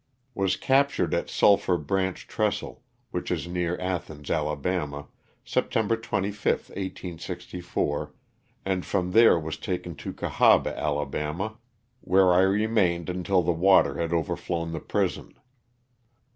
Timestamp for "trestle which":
2.27-3.29